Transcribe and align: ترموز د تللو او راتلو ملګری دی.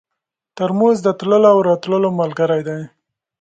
ترموز 0.55 0.97
د 1.03 1.07
تللو 1.19 1.49
او 1.53 1.59
راتلو 1.69 2.09
ملګری 2.19 2.61
دی. 2.67 2.79